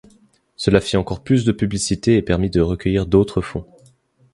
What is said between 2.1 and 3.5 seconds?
et permit de recueillir d'autres